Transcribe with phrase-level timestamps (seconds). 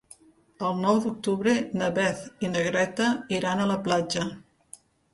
[0.69, 1.53] El nou d'octubre
[1.83, 4.29] na Beth i na Greta iran a la platja.